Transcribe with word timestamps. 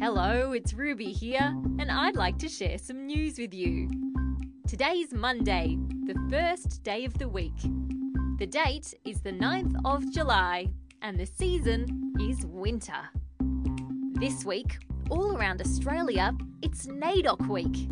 Hello, 0.00 0.50
it's 0.50 0.74
Ruby 0.74 1.12
here, 1.12 1.54
and 1.78 1.88
I'd 1.88 2.16
like 2.16 2.36
to 2.38 2.48
share 2.48 2.76
some 2.76 3.06
news 3.06 3.38
with 3.38 3.54
you. 3.54 3.88
Today's 4.66 5.12
Monday, 5.12 5.78
the 6.04 6.16
first 6.28 6.82
day 6.82 7.04
of 7.04 7.16
the 7.18 7.28
week. 7.28 7.54
The 8.38 8.46
date 8.46 8.92
is 9.04 9.20
the 9.20 9.30
9th 9.30 9.80
of 9.84 10.10
July, 10.12 10.66
and 11.00 11.16
the 11.16 11.26
season 11.26 12.12
is 12.20 12.44
winter. 12.44 13.08
This 14.14 14.44
week, 14.44 14.78
all 15.10 15.36
around 15.36 15.60
Australia, 15.60 16.36
it's 16.60 16.86
NAIDOC 16.86 17.46
Week. 17.46 17.88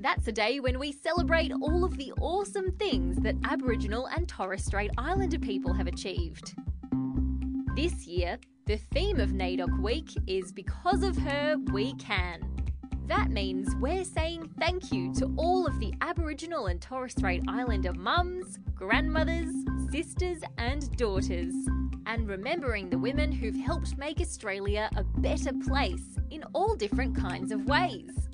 That's 0.00 0.26
a 0.26 0.32
day 0.32 0.58
when 0.58 0.80
we 0.80 0.90
celebrate 0.90 1.52
all 1.62 1.84
of 1.84 1.96
the 1.96 2.12
awesome 2.20 2.72
things 2.72 3.18
that 3.18 3.36
Aboriginal 3.44 4.06
and 4.06 4.28
Torres 4.28 4.64
Strait 4.64 4.90
Islander 4.98 5.38
people 5.38 5.72
have 5.74 5.86
achieved. 5.86 6.54
This 7.76 8.08
year, 8.08 8.38
the 8.70 8.76
theme 8.92 9.18
of 9.18 9.30
NAIDOC 9.30 9.82
Week 9.82 10.10
is 10.28 10.52
Because 10.52 11.02
of 11.02 11.16
Her, 11.18 11.56
We 11.72 11.92
Can. 11.94 12.40
That 13.08 13.32
means 13.32 13.74
we're 13.80 14.04
saying 14.04 14.48
thank 14.60 14.92
you 14.92 15.12
to 15.14 15.34
all 15.36 15.66
of 15.66 15.80
the 15.80 15.92
Aboriginal 16.02 16.68
and 16.68 16.80
Torres 16.80 17.10
Strait 17.10 17.42
Islander 17.48 17.92
mums, 17.92 18.60
grandmothers, 18.76 19.52
sisters, 19.90 20.38
and 20.58 20.88
daughters, 20.96 21.52
and 22.06 22.28
remembering 22.28 22.88
the 22.88 22.98
women 22.98 23.32
who've 23.32 23.56
helped 23.56 23.98
make 23.98 24.20
Australia 24.20 24.88
a 24.94 25.02
better 25.02 25.52
place 25.66 26.16
in 26.30 26.44
all 26.52 26.76
different 26.76 27.16
kinds 27.16 27.50
of 27.50 27.66
ways. 27.66 28.28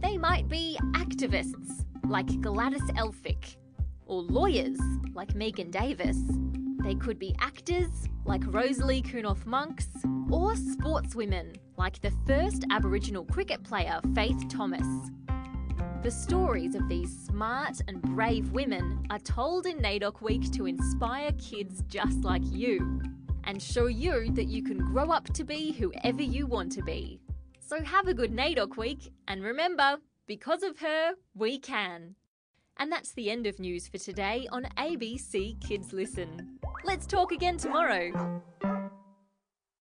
They 0.00 0.16
might 0.16 0.48
be 0.48 0.78
activists, 0.92 1.84
like 2.06 2.40
Gladys 2.40 2.88
Elphick, 2.92 3.56
or 4.06 4.22
lawyers, 4.22 4.78
like 5.12 5.34
Megan 5.34 5.72
Davis. 5.72 6.18
They 6.82 6.96
could 6.96 7.18
be 7.18 7.34
actors, 7.38 8.08
like 8.24 8.42
Rosalie 8.46 9.02
Kunoth 9.02 9.46
Monks, 9.46 9.86
or 10.30 10.54
sportswomen, 10.54 11.56
like 11.76 12.00
the 12.00 12.12
first 12.26 12.64
Aboriginal 12.70 13.24
cricket 13.24 13.62
player 13.62 14.00
Faith 14.16 14.48
Thomas. 14.48 14.86
The 16.02 16.10
stories 16.10 16.74
of 16.74 16.88
these 16.88 17.16
smart 17.26 17.80
and 17.86 18.02
brave 18.02 18.50
women 18.50 19.06
are 19.10 19.20
told 19.20 19.66
in 19.66 19.78
NAIDOC 19.78 20.22
Week 20.22 20.50
to 20.52 20.66
inspire 20.66 21.30
kids 21.38 21.84
just 21.86 22.24
like 22.24 22.42
you 22.46 23.00
and 23.44 23.62
show 23.62 23.86
you 23.86 24.32
that 24.32 24.48
you 24.48 24.64
can 24.64 24.78
grow 24.78 25.12
up 25.12 25.32
to 25.34 25.44
be 25.44 25.70
whoever 25.70 26.22
you 26.22 26.48
want 26.48 26.72
to 26.72 26.82
be. 26.82 27.20
So 27.60 27.80
have 27.84 28.08
a 28.08 28.14
good 28.14 28.32
NAIDOC 28.32 28.76
Week 28.76 29.12
and 29.28 29.44
remember, 29.44 29.98
because 30.26 30.64
of 30.64 30.80
her, 30.80 31.12
we 31.36 31.60
can. 31.60 32.16
And 32.76 32.90
that's 32.90 33.12
the 33.12 33.30
end 33.30 33.46
of 33.46 33.60
news 33.60 33.86
for 33.86 33.98
today 33.98 34.48
on 34.50 34.64
ABC 34.76 35.60
Kids 35.60 35.92
Listen. 35.92 36.51
Let's 36.84 37.06
talk 37.06 37.32
again 37.32 37.56
tomorrow. 37.56 38.42